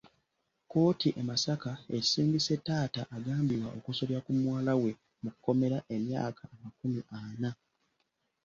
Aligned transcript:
Kkooti 0.63 1.09
e 1.19 1.21
Masaka 1.29 1.71
esindise 1.97 2.55
taata 2.67 3.01
agambibwa 3.15 3.69
okusobya 3.77 4.19
ku 4.25 4.31
muwala 4.39 4.73
we 4.81 4.91
mu 5.23 5.31
kkomera 5.33 5.77
emyaka 5.95 6.43
amakumi 6.53 7.01
ana. 7.21 7.49